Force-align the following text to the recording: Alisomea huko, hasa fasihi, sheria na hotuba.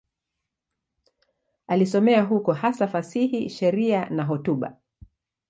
Alisomea 1.67 2.23
huko, 2.25 2.51
hasa 2.53 2.87
fasihi, 2.87 3.49
sheria 3.49 4.09
na 4.09 4.23
hotuba. 4.25 4.77